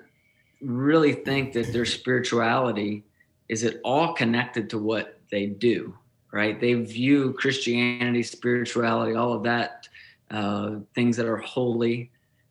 [0.60, 3.04] really think that their spirituality
[3.48, 5.94] is at all connected to what they do
[6.32, 6.60] right?
[6.60, 9.88] They view christianity spirituality all of that
[10.30, 12.10] uh, things that are holy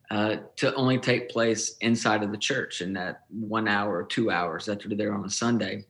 [0.09, 4.31] uh, to only take place inside of the church in that one hour or two
[4.31, 5.83] hours that they're there on a sunday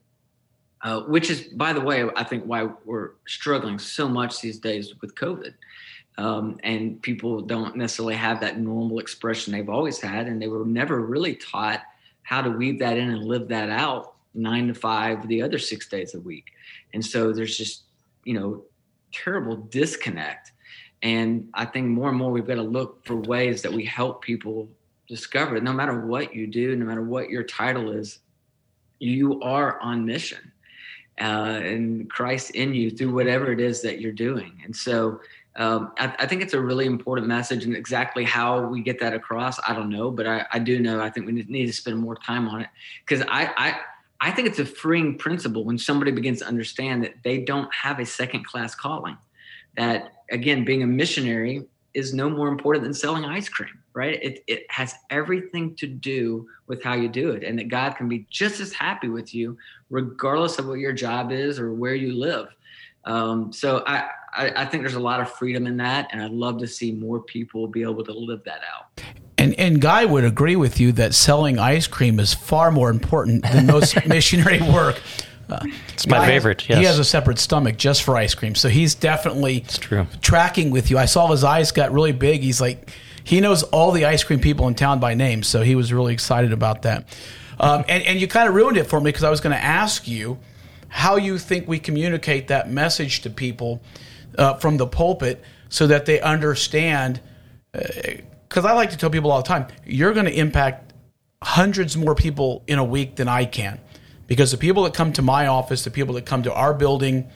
[0.83, 4.93] uh, which is by the way i think why we're struggling so much these days
[5.01, 5.53] with covid.
[6.15, 10.63] Um, and people don't necessarily have that normal expression they've always had and they were
[10.63, 11.81] never really taught
[12.21, 15.87] how to weave that in and live that out nine to five the other six
[15.87, 16.51] days a week.
[16.93, 17.83] And so there's just
[18.25, 18.63] you know
[19.11, 20.51] terrible disconnect.
[21.01, 24.21] And i think more and more we've got to look for ways that we help
[24.21, 24.69] people
[25.07, 28.19] discover no matter what you do no matter what your title is
[28.99, 30.52] you are on mission
[31.19, 35.19] uh, and christ in you through whatever it is that you're doing and so
[35.55, 39.13] um, I, I, think it's a really important message, and exactly how we get that
[39.13, 40.99] across, I don't know, but I, I do know.
[40.99, 42.69] I think we need to spend more time on it
[43.05, 43.79] because I, I,
[44.19, 47.99] I think it's a freeing principle when somebody begins to understand that they don't have
[47.99, 49.17] a second class calling.
[49.77, 54.21] That again, being a missionary is no more important than selling ice cream, right?
[54.21, 58.09] It, it has everything to do with how you do it, and that God can
[58.09, 59.57] be just as happy with you,
[59.89, 62.47] regardless of what your job is or where you live.
[63.05, 66.31] Um, so I, I, I, think there's a lot of freedom in that, and I'd
[66.31, 69.03] love to see more people be able to live that out.
[69.37, 73.43] And and Guy would agree with you that selling ice cream is far more important
[73.43, 75.01] than most missionary work.
[75.49, 75.59] Uh,
[75.93, 76.61] it's my favorite.
[76.61, 76.79] Has, yes.
[76.79, 80.07] He has a separate stomach just for ice cream, so he's definitely it's true.
[80.21, 80.97] tracking with you.
[80.97, 82.41] I saw his eyes got really big.
[82.41, 82.91] He's like,
[83.23, 86.13] he knows all the ice cream people in town by name, so he was really
[86.13, 87.05] excited about that.
[87.59, 89.63] Um, and, and you kind of ruined it for me because I was going to
[89.63, 90.39] ask you
[90.89, 93.81] how you think we communicate that message to people
[94.37, 97.19] uh, from the pulpit so that they understand.
[97.71, 100.93] Because uh, I like to tell people all the time, you're going to impact
[101.41, 103.79] hundreds more people in a week than I can.
[104.27, 107.29] Because the people that come to my office, the people that come to our building,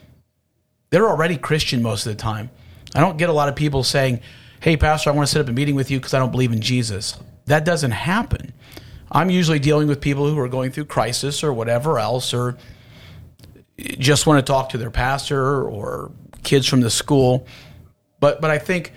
[0.89, 2.49] they're already Christian most of the time.
[2.95, 4.21] I don't get a lot of people saying,
[4.59, 6.51] Hey, Pastor, I want to set up a meeting with you because I don't believe
[6.51, 7.17] in Jesus.
[7.45, 8.53] That doesn't happen.
[9.11, 12.57] I'm usually dealing with people who are going through crisis or whatever else, or
[13.77, 16.11] just want to talk to their pastor or
[16.43, 17.45] kids from the school.
[18.19, 18.93] But but I think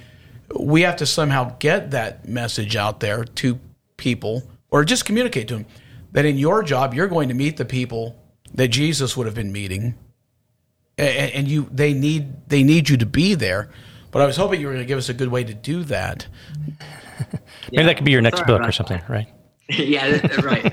[0.58, 3.60] we have to somehow get that message out there to
[3.96, 5.66] people or just communicate to them
[6.12, 8.16] that in your job you're going to meet the people
[8.54, 9.96] that Jesus would have been meeting
[11.00, 13.70] and, and you they need they need you to be there.
[14.10, 15.84] But I was hoping you were going to give us a good way to do
[15.84, 16.26] that.
[17.72, 19.28] Maybe that could be your next book or something, right?
[19.68, 20.64] yeah, right.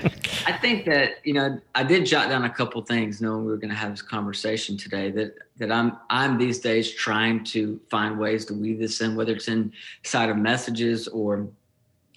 [0.47, 3.57] I think that you know I did jot down a couple things, knowing we were
[3.57, 5.11] going to have this conversation today.
[5.11, 9.33] That that I'm I'm these days trying to find ways to weave this in, whether
[9.33, 11.47] it's inside of messages or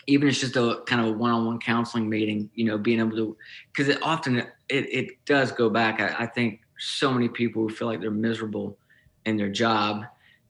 [0.06, 2.50] even it's just a kind of a one-on-one counseling meeting.
[2.54, 3.36] You know, being able to
[3.72, 6.00] because it often it, it does go back.
[6.00, 8.78] I, I think so many people who feel like they're miserable
[9.26, 10.04] in their job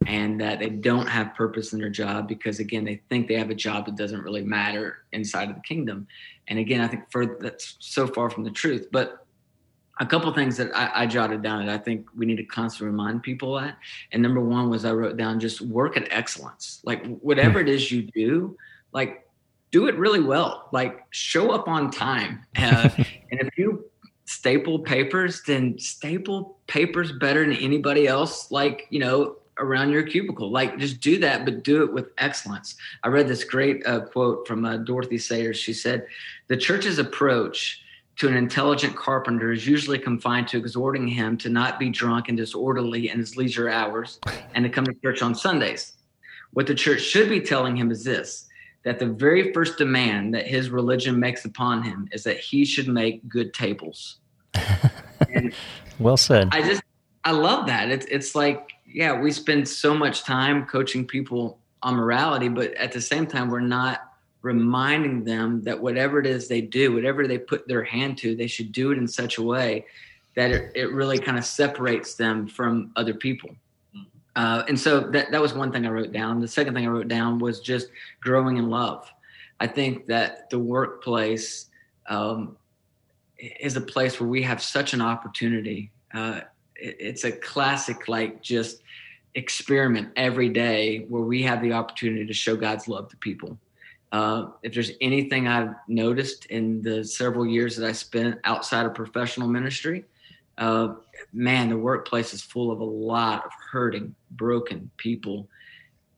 [0.07, 3.51] and that they don't have purpose in their job because again they think they have
[3.51, 6.07] a job that doesn't really matter inside of the kingdom
[6.49, 9.27] and again i think for that's so far from the truth but
[10.01, 12.91] a couple things that I, I, jotted down that i think we need to constantly
[12.91, 13.77] remind people that
[14.13, 17.69] and number one was i wrote down just work at excellence like whatever hmm.
[17.69, 18.57] it is you do
[18.93, 19.27] like
[19.71, 22.89] do it really well like show up on time uh,
[23.31, 23.85] and if you
[24.25, 30.51] staple papers then staple papers better than anybody else like you know around your cubicle.
[30.51, 32.77] Like just do that, but do it with excellence.
[33.05, 35.59] I read this great uh, quote from uh, Dorothy Sayers.
[35.59, 36.07] She said,
[36.49, 37.83] "The church's approach."
[38.17, 42.37] To an intelligent carpenter is usually confined to exhorting him to not be drunk and
[42.37, 44.19] disorderly in his leisure hours
[44.55, 45.95] and to come to church on Sundays.
[46.53, 48.50] What the church should be telling him is this
[48.85, 52.89] that the very first demand that his religion makes upon him is that he should
[52.89, 54.17] make good tables.
[55.99, 56.49] well said.
[56.53, 56.83] I just
[57.25, 57.91] I love that.
[57.91, 62.93] It's it's like yeah, we spend so much time coaching people on morality, but at
[62.93, 64.01] the same time, we're not
[64.43, 68.47] reminding them that whatever it is they do, whatever they put their hand to, they
[68.47, 69.85] should do it in such a way
[70.35, 73.51] that it, it really kind of separates them from other people.
[74.37, 76.41] Uh, and so that, that was one thing I wrote down.
[76.41, 77.89] The second thing I wrote down was just
[78.21, 79.11] growing in love.
[79.59, 81.67] I think that the workplace
[82.09, 82.57] um,
[83.39, 85.91] is a place where we have such an opportunity.
[86.15, 86.41] Uh,
[86.77, 88.83] it's a classic like just
[89.35, 93.59] experiment every day where we have the opportunity to show God's love to people.
[94.13, 98.95] Uh, if there's anything I've noticed in the several years that I spent outside of
[98.95, 100.05] professional ministry,
[100.59, 100.95] uh,
[101.33, 105.49] man, the workplace is full of a lot of hurting, broken people.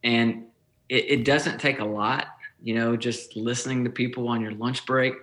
[0.04, 0.44] And
[0.88, 2.28] it, it doesn't take a lot,
[2.62, 5.14] you know, just listening to people on your lunch break,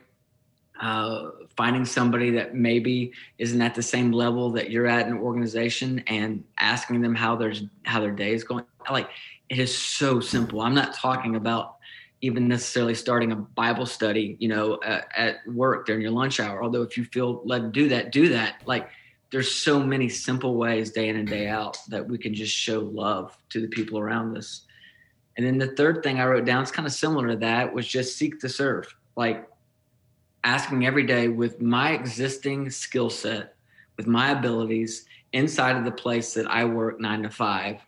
[0.79, 5.19] uh, finding somebody that maybe isn't at the same level that you're at in an
[5.19, 8.63] organization and asking them how their how their day is going.
[8.89, 9.09] Like
[9.49, 10.61] it is so simple.
[10.61, 11.75] I'm not talking about
[12.21, 16.63] even necessarily starting a Bible study, you know, uh, at work during your lunch hour.
[16.63, 18.61] Although if you feel led to do that, do that.
[18.65, 18.89] Like
[19.31, 22.79] there's so many simple ways day in and day out that we can just show
[22.79, 24.61] love to the people around us.
[25.37, 27.87] And then the third thing I wrote down is kind of similar to that was
[27.87, 28.93] just seek to serve.
[29.15, 29.47] Like
[30.43, 33.55] asking every day with my existing skill set,
[33.97, 37.81] with my abilities inside of the place that I work nine to five,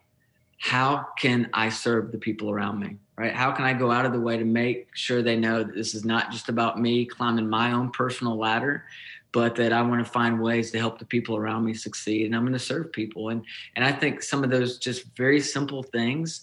[0.60, 2.98] how can I serve the people around me?
[3.18, 3.34] Right?
[3.34, 5.96] How can I go out of the way to make sure they know that this
[5.96, 8.86] is not just about me climbing my own personal ladder,
[9.32, 12.36] but that I want to find ways to help the people around me succeed and
[12.36, 13.30] I'm going to serve people.
[13.30, 16.42] And and I think some of those just very simple things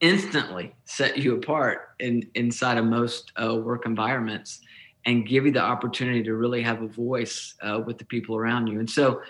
[0.00, 4.60] instantly set you apart in inside of most uh, work environments
[5.06, 8.66] and give you the opportunity to really have a voice uh, with the people around
[8.66, 8.80] you.
[8.80, 9.22] And so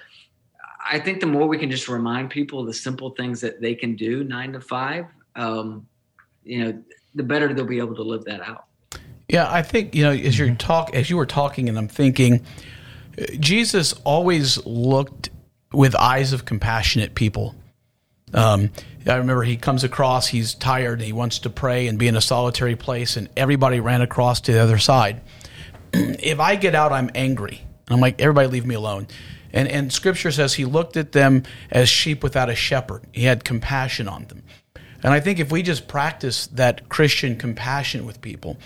[0.91, 3.95] I think the more we can just remind people the simple things that they can
[3.95, 5.05] do nine to five,
[5.35, 5.87] um,
[6.45, 6.83] you know,
[7.15, 8.65] the better they'll be able to live that out.
[9.29, 12.47] Yeah, I think you know as you're talk as you were talking, and I'm thinking,
[13.39, 15.31] Jesus always looked
[15.73, 17.55] with eyes of compassionate people.
[18.35, 18.71] Um,
[19.07, 22.17] I remember he comes across, he's tired, and he wants to pray and be in
[22.17, 25.23] a solitary place, and everybody ran across to the other side.
[25.93, 27.63] if I get out, I'm angry.
[27.89, 29.07] I'm like, everybody leave me alone.
[29.53, 33.05] And, and scripture says he looked at them as sheep without a shepherd.
[33.13, 34.43] He had compassion on them.
[35.03, 38.57] And I think if we just practice that Christian compassion with people,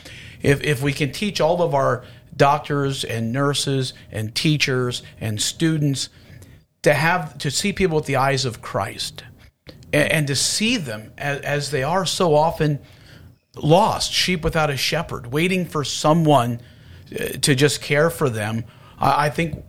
[0.43, 2.05] if, if we can teach all of our
[2.41, 6.09] doctors and nurses and teachers and students
[6.81, 9.25] to have to see people with the eyes of Christ
[9.93, 12.79] and, and to see them as, as, they are so often
[13.57, 16.63] lost, sheep without a shepherd, waiting for someone
[17.13, 18.65] uh, to just care for them.
[18.99, 19.63] I, I think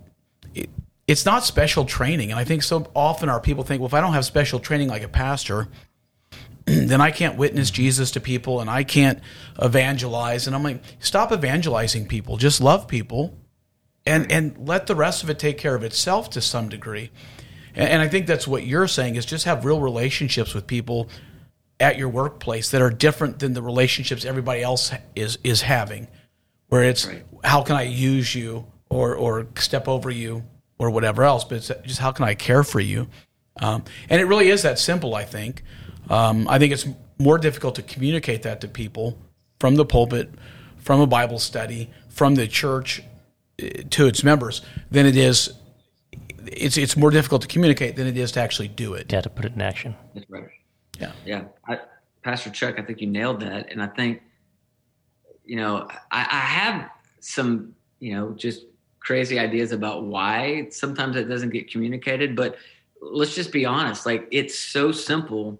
[0.56, 0.70] it,
[1.08, 2.32] it's not special training.
[2.32, 4.88] And I think so often our people think, well, if I don't have special training
[4.88, 5.68] like a pastor,
[6.65, 9.19] then I can't witness Jesus to people and I can't
[9.62, 10.47] evangelize.
[10.47, 12.38] And I'm like, stop evangelizing people.
[12.38, 13.38] Just love people
[14.06, 17.12] and, and let the rest of it take care of itself to some degree.
[17.76, 21.10] And, and I think that's what you're saying is just have real relationships with people
[21.80, 26.08] at your workplace that are different than the relationships everybody else is, is having,
[26.67, 27.26] where it's right.
[27.43, 30.43] how can I use you or, or step over you
[30.78, 33.08] or whatever else, but it's just how can I care for you?
[33.60, 35.63] Um, and it really is that simple, I think.
[36.12, 36.86] Um, I think it's
[37.19, 39.17] more difficult to communicate that to people
[39.62, 40.30] from the pulpit,
[40.78, 43.02] from a Bible study, from the church
[43.60, 45.54] eh, to its members than it is.
[46.45, 49.10] It's it's more difficult to communicate than it is to actually do it.
[49.10, 49.95] Yeah, to put it in action.
[50.13, 50.50] That's right.
[51.00, 51.43] Yeah, yeah.
[51.65, 51.80] I,
[52.24, 54.21] Pastor Chuck, I think you nailed that, and I think
[55.45, 56.89] you know I, I have
[57.21, 58.65] some you know just
[59.00, 62.58] crazy ideas about why sometimes it doesn't get communicated, but
[63.02, 64.06] let's just be honest.
[64.06, 65.58] Like it's so simple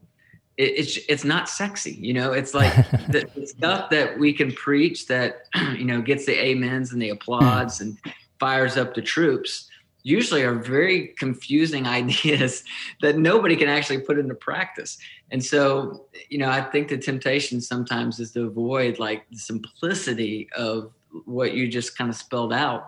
[0.62, 2.34] it, it's it's not sexy you know?
[2.34, 2.74] It's like
[3.10, 5.48] the, the, stuff that we can preach that
[5.78, 7.14] you know gets the amens and the hmm.
[7.14, 7.98] applauds and
[8.40, 9.70] fires up the troops
[10.04, 12.64] usually are very confusing ideas
[13.02, 14.98] that nobody can actually put into practice.
[15.32, 20.50] And so you know i think the temptation sometimes is to avoid like the simplicity
[20.56, 20.92] of
[21.26, 22.88] what you just kind of spelled out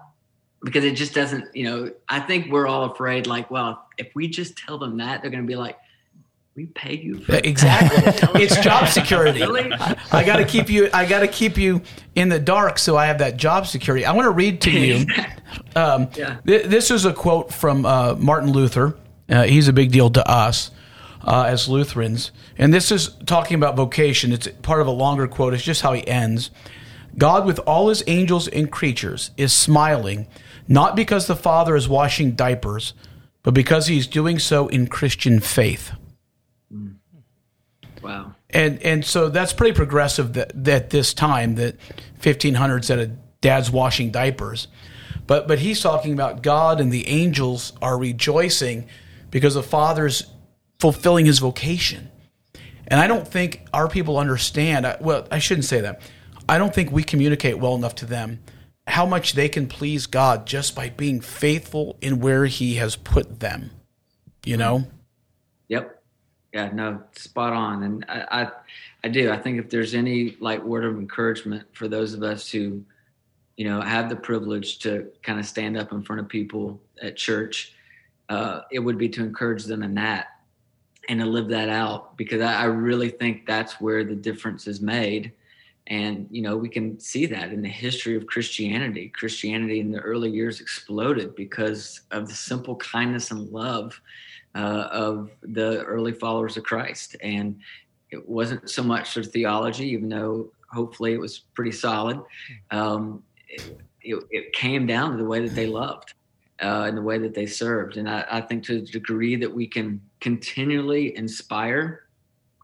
[0.64, 4.28] because it just doesn't you know i think we're all afraid like well if we
[4.28, 5.78] just tell them that they're going to be like
[6.56, 8.42] we pay you for exactly.
[8.42, 9.40] It's job security.
[9.42, 9.72] Really?
[9.74, 11.82] I, I got to keep you i got to keep you
[12.16, 14.06] in the dark so i have that job security.
[14.06, 15.08] I want to read to you
[15.76, 16.38] um, yeah.
[16.46, 18.96] th- this is a quote from uh, martin luther.
[19.30, 20.70] Uh, he's a big deal to us
[21.24, 22.32] uh, as lutherans.
[22.58, 24.32] And this is talking about vocation.
[24.32, 25.54] It's part of a longer quote.
[25.54, 26.52] It's just how he ends.
[27.18, 30.28] God with all his angels and creatures is smiling
[30.68, 32.94] not because the father is washing diapers
[33.44, 35.92] but because he's doing so in christian faith
[38.04, 38.36] Wow.
[38.50, 41.78] And and so that's pretty progressive that, that this time that
[42.22, 43.08] 1500s that a
[43.42, 44.68] dad's washing diapers.
[45.26, 48.88] But but he's talking about God and the angels are rejoicing
[49.32, 50.28] because the father's
[50.80, 52.10] fulfilling his vocation.
[52.88, 54.98] And I don't think our people understand.
[55.00, 56.02] Well, I shouldn't say that.
[56.50, 58.40] I don't think we communicate well enough to them
[58.86, 63.40] how much they can please God just by being faithful in where He has put
[63.40, 63.72] them.
[64.46, 64.84] You know.
[65.70, 66.03] Yep.
[66.54, 66.70] Yeah.
[66.72, 67.02] No.
[67.16, 67.84] Spot on.
[67.84, 68.52] And I, I,
[69.04, 69.32] I do.
[69.32, 72.84] I think if there's any like word of encouragement for those of us who,
[73.58, 77.18] you know, have the privilege to kind of stand up in front of people at
[77.18, 77.74] church,
[78.30, 80.28] uh, it would be to encourage them in that
[81.10, 84.80] and to live that out because I, I really think that's where the difference is
[84.80, 85.34] made.
[85.88, 89.10] And, you know, we can see that in the history of Christianity.
[89.10, 94.00] Christianity in the early years exploded because of the simple kindness and love
[94.56, 97.16] uh, of the early followers of Christ.
[97.22, 97.60] And
[98.12, 102.20] it wasn't so much their theology, even though hopefully it was pretty solid.
[102.72, 106.14] Um, it, it, it, came down to the way that they loved
[106.62, 107.98] uh, and the way that they served.
[107.98, 112.04] And I, I, think to the degree that we can continually inspire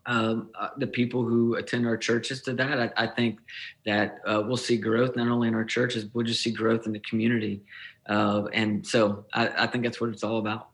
[0.05, 3.39] um, uh, the people who attend our churches to that, I, I think
[3.85, 6.91] that uh, we'll see growth not only in our churches, we'll just see growth in
[6.91, 7.61] the community.
[8.07, 10.69] Uh, and so I, I think that's what it's all about.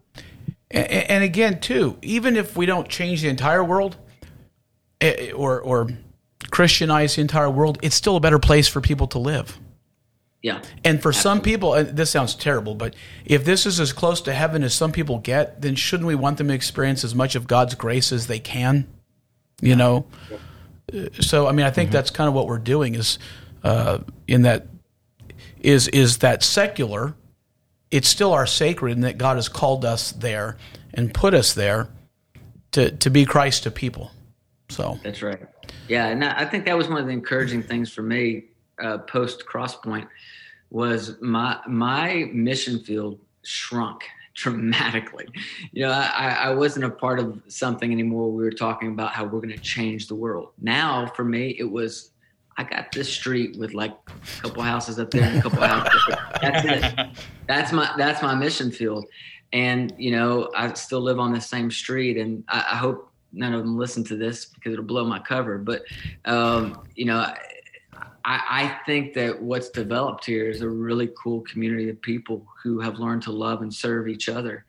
[0.75, 3.97] And, and again, too, even if we don't change the entire world,
[5.01, 5.89] eh, or or
[6.51, 9.57] Christianize the entire world, it's still a better place for people to live.
[10.41, 10.61] Yeah.
[10.83, 11.21] And for Absolutely.
[11.21, 12.93] some people, and this sounds terrible, but
[13.25, 16.37] if this is as close to heaven as some people get, then shouldn't we want
[16.37, 18.87] them to experience as much of God's grace as they can?
[19.61, 19.75] You yeah.
[19.75, 20.05] know.
[21.19, 21.93] So I mean, I think mm-hmm.
[21.93, 23.17] that's kind of what we're doing is
[23.63, 24.67] uh, in that
[25.61, 27.15] is is that secular.
[27.91, 30.57] It's still our sacred, and that God has called us there
[30.93, 31.89] and put us there
[32.71, 34.11] to to be Christ to people.
[34.69, 35.39] So that's right.
[35.87, 38.45] Yeah, and I think that was one of the encouraging things for me
[38.81, 40.07] uh, post Crosspoint
[40.69, 45.27] was my my mission field shrunk dramatically.
[45.71, 48.31] You know, I, I wasn't a part of something anymore.
[48.31, 50.49] We were talking about how we're going to change the world.
[50.61, 52.11] Now, for me, it was
[52.57, 56.01] I got this street with like a couple houses up there and a couple houses.
[56.41, 57.09] That's it.
[57.47, 59.05] That's my that's my mission field.
[59.53, 63.53] And you know, I still live on the same street, and I, I hope none
[63.53, 65.59] of them listen to this because it'll blow my cover.
[65.59, 65.83] But
[66.25, 67.19] um, you know,
[68.25, 72.79] I, I, think that what's developed here is a really cool community of people who
[72.79, 74.65] have learned to love and serve each other.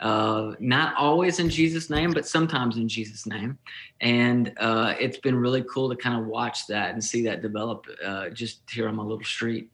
[0.00, 3.58] Uh, not always in Jesus' name, but sometimes in Jesus' name.
[4.00, 7.86] And uh, it's been really cool to kind of watch that and see that develop
[8.04, 9.70] uh, just here on my little street.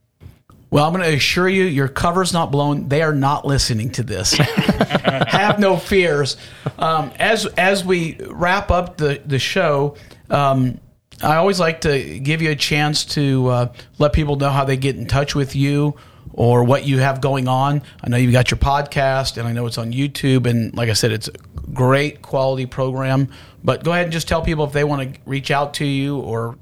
[0.70, 2.88] Well, I'm going to assure you, your cover's not blown.
[2.88, 4.32] They are not listening to this.
[4.32, 6.36] Have no fears.
[6.78, 9.94] Um, as as we wrap up the the show,
[10.30, 10.80] um,
[11.22, 14.76] I always like to give you a chance to uh, let people know how they
[14.76, 15.94] get in touch with you
[16.34, 17.82] or what you have going on.
[18.02, 20.46] I know you've got your podcast, and I know it's on YouTube.
[20.46, 21.32] And like I said, it's a
[21.72, 23.28] great quality program.
[23.62, 26.18] But go ahead and just tell people if they want to reach out to you
[26.18, 26.58] or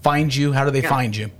[0.00, 0.52] find you.
[0.52, 0.88] How do they yeah.
[0.88, 1.30] find you?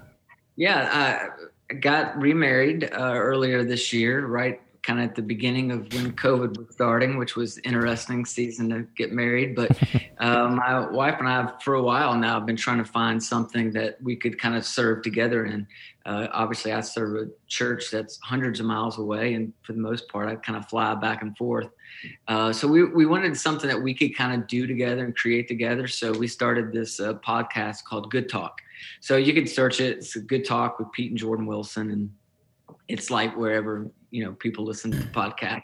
[0.57, 1.31] Yeah,
[1.71, 6.13] I got remarried uh, earlier this year, right kind of at the beginning of when
[6.13, 9.57] COVID was starting, which was interesting season to get married.
[9.57, 9.77] But
[10.19, 13.73] uh, my wife and I, for a while now, have been trying to find something
[13.73, 15.67] that we could kind of serve together in.
[16.07, 20.09] Uh, obviously, I serve a church that's hundreds of miles away, and for the most
[20.09, 21.69] part, I kind of fly back and forth.
[22.29, 25.49] Uh, so we we wanted something that we could kind of do together and create
[25.49, 25.89] together.
[25.89, 28.61] So we started this uh, podcast called Good Talk.
[29.01, 29.99] So you can search it.
[29.99, 32.11] It's a Good Talk with Pete and Jordan Wilson, and
[32.87, 35.63] it's like wherever you know people listen to the podcast.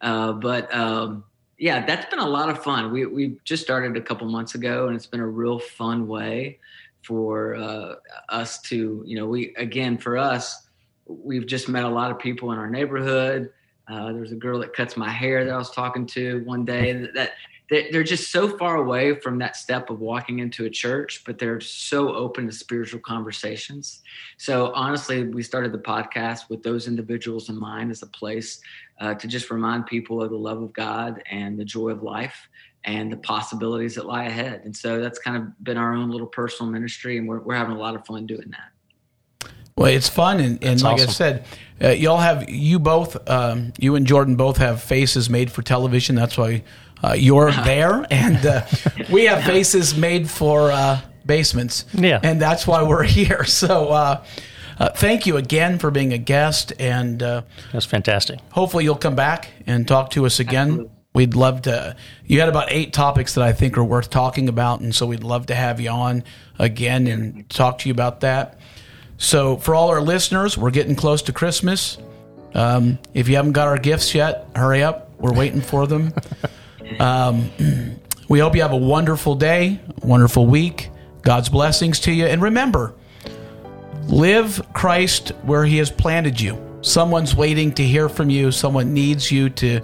[0.00, 1.24] Uh, but um,
[1.58, 2.92] yeah, that's been a lot of fun.
[2.92, 6.58] We we just started a couple months ago, and it's been a real fun way
[7.02, 7.94] for uh,
[8.28, 10.66] us to you know we again for us
[11.06, 13.50] we've just met a lot of people in our neighborhood.
[13.88, 16.92] Uh, there's a girl that cuts my hair that I was talking to one day
[16.92, 17.30] that, that
[17.68, 21.60] they're just so far away from that step of walking into a church, but they're
[21.60, 24.02] so open to spiritual conversations.
[24.36, 28.60] So honestly, we started the podcast with those individuals in mind as a place
[29.00, 32.48] uh, to just remind people of the love of God and the joy of life
[32.84, 34.62] and the possibilities that lie ahead.
[34.64, 37.74] And so that's kind of been our own little personal ministry, and we're, we're having
[37.74, 38.70] a lot of fun doing that.
[39.76, 41.08] Well, it's fun, and, and like awesome.
[41.08, 41.44] I said,
[41.82, 46.16] uh, y'all have you both, um, you and Jordan both have faces made for television.
[46.16, 46.62] That's why
[47.04, 48.64] uh, you're there, and uh,
[49.10, 51.84] we have faces made for uh, basements.
[51.92, 53.44] Yeah, and that's why we're here.
[53.56, 53.90] So.
[53.90, 54.24] Uh,
[54.78, 58.38] uh, thank you again for being a guest, and uh, that's fantastic.
[58.50, 60.68] Hopefully, you'll come back and talk to us again.
[60.68, 60.90] Absolutely.
[61.14, 61.96] We'd love to.
[62.26, 65.24] You had about eight topics that I think are worth talking about, and so we'd
[65.24, 66.24] love to have you on
[66.58, 68.58] again and talk to you about that.
[69.18, 71.98] So, for all our listeners, we're getting close to Christmas.
[72.54, 75.10] Um, if you haven't got our gifts yet, hurry up.
[75.18, 76.12] We're waiting for them.
[77.00, 77.50] Um,
[78.28, 80.90] we hope you have a wonderful day, wonderful week.
[81.22, 82.26] God's blessings to you.
[82.26, 82.94] And remember,
[84.06, 86.56] live Christ where He has planted you.
[86.82, 89.80] Someone's waiting to hear from you, someone needs you to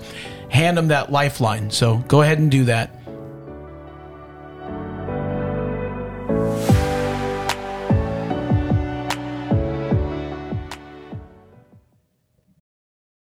[0.49, 1.72] hand them that lifeline.
[1.72, 3.02] So go ahead and do that.